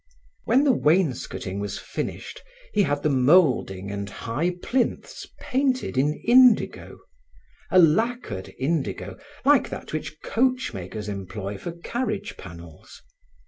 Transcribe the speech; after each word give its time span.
When 0.45 0.63
the 0.63 0.71
wainscoting 0.71 1.59
was 1.59 1.77
finished, 1.77 2.41
he 2.73 2.81
had 2.81 3.03
the 3.03 3.09
moulding 3.11 3.91
and 3.91 4.09
high 4.09 4.55
plinths 4.63 5.27
painted 5.39 5.95
in 5.95 6.15
indigo, 6.25 7.01
a 7.69 7.77
lacquered 7.77 8.51
indigo 8.57 9.19
like 9.45 9.69
that 9.69 9.93
which 9.93 10.19
coachmakers 10.23 11.07
employ 11.07 11.59
for 11.59 11.73
carriage 11.73 12.35
panels. 12.35 13.03